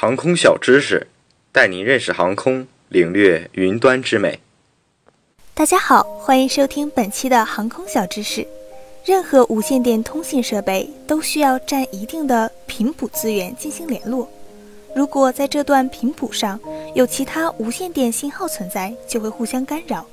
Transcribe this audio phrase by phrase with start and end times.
[0.00, 1.06] 航空小知识，
[1.52, 4.40] 带您认识航空，领略云端之美。
[5.52, 8.46] 大家好，欢迎收听本期的航空小知识。
[9.04, 14.26] 任何无线电通信设备都需要占一定的频谱资源进行联络。
[14.96, 16.58] 如果在这段频谱上
[16.94, 20.06] 有其他无线电信号存在，就会互相干扰，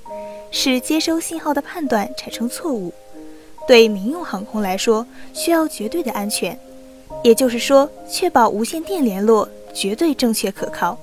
[0.51, 2.93] 使接收信号的判断产生错误。
[3.65, 6.59] 对民用航空来说，需要绝对的安全，
[7.23, 9.47] 也就是说，确保无线电联络
[9.77, 10.97] 绝对正确可靠。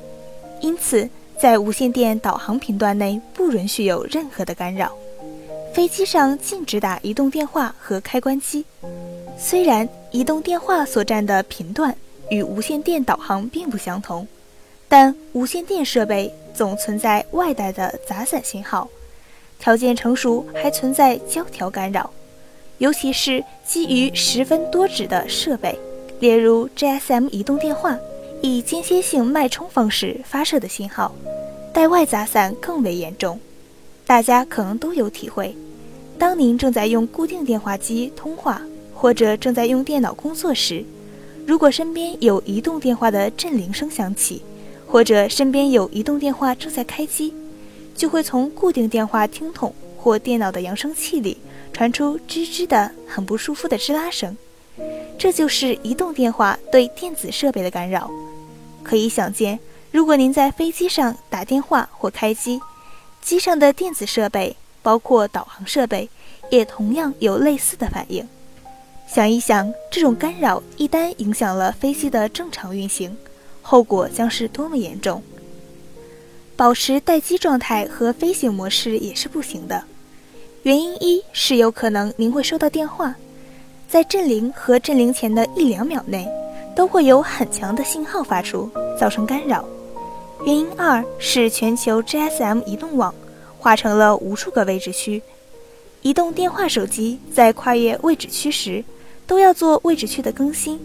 [0.61, 4.93] 因此，在无线电导航频段内不允许有任何的干扰。
[5.73, 8.65] 飞机上禁止打移动电话和开关机。
[9.39, 11.95] 虽然移动电话所占的频段
[12.31, 14.27] 与无线电导航并不相同，
[14.89, 18.89] 但无线电设备总存在外带的杂散信号，
[19.59, 22.09] 条件成熟还存在交调干扰，
[22.79, 25.77] 尤其是基于十分多指的设备，
[26.21, 27.99] 例如 GSM 移动电话，
[28.47, 31.15] 以间歇性脉冲方式发射的信号，
[31.73, 33.41] 带外杂散更为严重。
[34.07, 35.57] 大家可能都有体会。
[36.19, 38.61] 当您正在用固定电话机通话，
[38.95, 40.85] 或者正在用电脑工作时，
[41.47, 44.43] 如果身边有移动电话的震铃声响起，
[44.87, 47.33] 或者身边有移动电话正在开机，
[47.97, 51.39] 就会从固定电话听筒或电脑的扬声器里
[51.73, 54.37] 传出吱吱的很不舒服的吱啦声。
[55.17, 58.11] 这就是移动电话对电子设备的干扰。
[58.85, 59.59] 可以想见，
[59.91, 62.61] 如果您在飞机上打电话或开机，
[63.21, 64.57] 机上的电子设备。
[64.85, 66.11] 包括导航设备，
[66.51, 68.29] 也同样有类似的反应。
[69.09, 73.17] 想一想，这种干扰一旦影响了飞机的正常运行，
[73.63, 75.23] 后果将是多么严重。
[76.55, 79.85] 保持待机状态和飞行模式也是不行的。
[80.65, 83.15] 原因一是有可能您会收到电话，
[83.89, 86.29] 在震铃和震铃前的一两秒内，
[86.77, 89.65] 都会有很强的信号发出，造成干扰。
[90.45, 93.15] 原因二是全球 GSM 移动网。
[93.57, 95.23] 划成了无数个位置区，
[96.03, 98.85] 移动电话手机在跨越位置区时，
[99.27, 100.79] 都要做位置区的更新。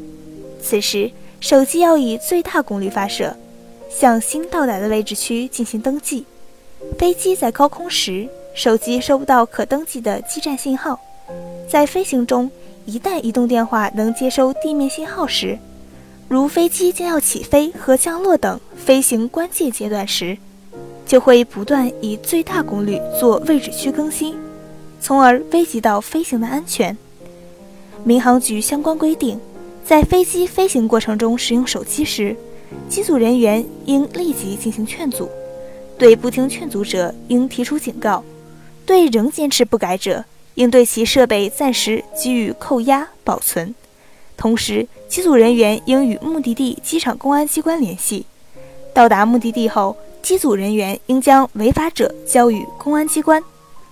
[0.62, 1.12] 此时，
[1.42, 3.36] 手机要以最大功率发射，
[3.90, 6.26] 向新到达的位置区进行登记。
[6.98, 10.98] 飞机在高空时，手机收不到可登记的基站信号。
[11.68, 12.50] 在飞行中，
[12.86, 15.60] 一旦移动电话能接收地面信号时，
[16.30, 20.38] 如飞机将要起飞和降落等飞行关键阶段时。
[21.06, 24.38] 就会不断以最大功率做位置区更新，
[25.02, 26.96] 从而危及到飞行的安全。
[28.04, 29.40] 民航局相关规定，
[29.84, 32.36] 在飞机飞行过程中使用手机时，
[32.88, 35.28] 机组人员应立即进行劝阻，
[35.98, 38.24] 对不听劝阻者应提出警告，
[38.86, 40.24] 对仍坚持不改者，
[40.54, 43.74] 应对其设备暂时给予扣押保存。
[44.40, 48.26] 同时，机组人员应与目的地机场公安机关联系，
[48.94, 49.96] 到达目的地后。
[50.22, 53.42] 机组人员应将违法者交予公安机关，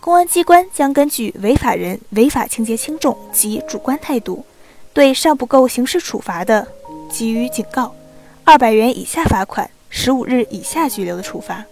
[0.01, 4.45] 公安机关将根据违法人违法情节轻重及主观态度，
[4.93, 6.67] 对尚不够刑事处罚的，
[7.09, 7.95] 给予警告，
[8.43, 11.65] 二百元以下罚款，十五日以下拘留的处罚。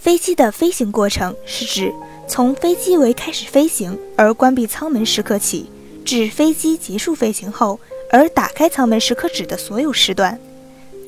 [0.00, 1.92] 飞机的飞行过程是指
[2.26, 5.70] 从飞机为开始飞行而关闭舱门时刻起，
[6.02, 7.78] 至飞机结束飞行后
[8.12, 10.38] 而打开舱门时刻指的所有时段，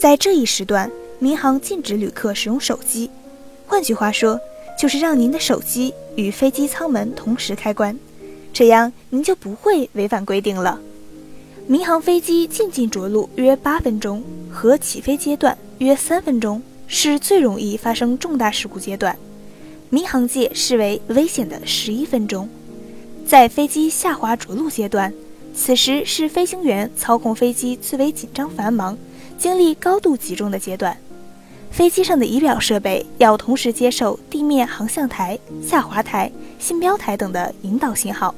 [0.00, 0.90] 在这一时段。
[1.20, 3.08] 民航禁止旅客使用手机，
[3.66, 4.38] 换句话说，
[4.78, 7.96] 就是让您的手机与飞机舱门同时开关，
[8.52, 10.78] 这样您就不会违反规定了。
[11.66, 19.16] 民航飞机进近着陆约八分钟和起飞阶段约三分钟是最容易发生重大事故阶段，
[19.88, 22.48] 民航界视为危险的十一分钟。
[23.26, 25.14] 在飞机下滑着陆阶段，
[25.54, 28.98] 此时是飞行员操控飞机最为紧张繁忙、
[29.38, 30.96] 精力高度集中的阶段。
[31.70, 38.34] 飞机上的仪表设备要同时接受地面航向台、下滑台、信标台等的引导信号。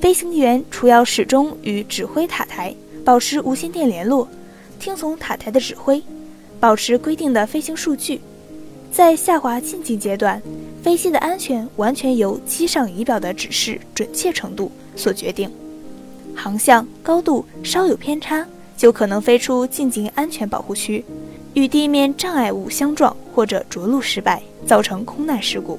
[0.00, 2.74] 飞行员除要始终与指挥塔台
[3.04, 4.26] 保持无线电联络，
[4.78, 6.02] 听从塔台的指挥，
[6.58, 8.20] 保持规定的飞行数据。
[8.90, 10.42] 在下滑进近阶段，
[10.82, 15.50] 飞机的安全完全由机上仪表的指示准确程度所决定。
[16.34, 18.46] 航向高度稍有偏差，
[18.76, 21.04] 就可能飞出进近安全保护区。
[21.54, 25.78] 与地面障碍物相撞或者着陆失败，造成空难事故。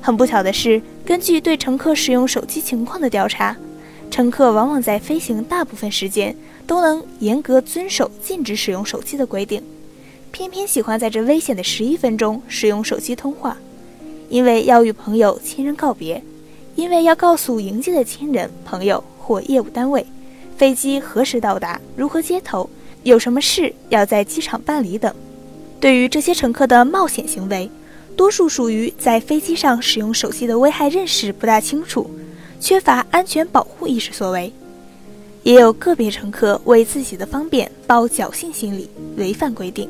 [0.00, 3.56] 很不巧的是，根据对乘客使用手机情况的调查，
[4.10, 6.34] 乘客往往在飞行大部分时间
[6.66, 9.62] 都能严格遵守禁止使用手机的规定，
[10.32, 13.56] 偏偏喜欢在这危险的十一分钟使用手机通话。
[14.28, 16.20] 因为要与朋友、亲人告别，
[16.74, 20.04] 因为要告诉迎接的亲人、朋友或业务单位，
[20.56, 22.68] 飞机何时到达、如何接头。
[23.04, 25.12] 有什么事要在机场办理等。
[25.80, 27.68] 对于这些乘客的冒险行为，
[28.16, 32.08] 多数属于在飞机上使用手机的危害认识不大清楚，
[32.60, 34.52] 缺乏安全保护意识所为。
[35.42, 39.88] 也有个别乘客为自己的方便抱侥幸心理，违反规定。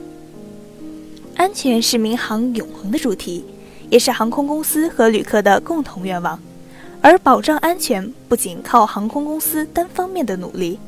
[1.35, 3.45] 安全是民航永恒的主题，
[3.91, 6.41] 也是航空公司和旅客的共同愿望。
[7.03, 10.79] 而保障安全不仅靠航空公司单方面的努力，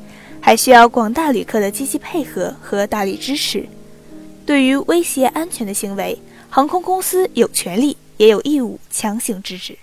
[0.40, 3.66] 还需要广大旅客的积极配合和大力支持。
[4.46, 6.16] 对于威胁安全的行为，
[6.48, 9.76] 航空公司有权利也有义务强行制止。